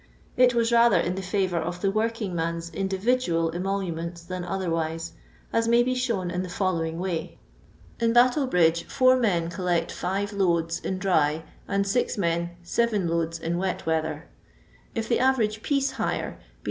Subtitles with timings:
[0.35, 5.11] It was rather in the favour of the working man's individual emoluments than otherwise,
[5.53, 7.37] as may be shown in the following way.
[7.99, 13.37] In Battle bridge, four men eoHeet five loads in dry, and six men seven loads
[13.37, 14.25] in wet weather.
[14.95, 16.45] If the average piece hire be 2«.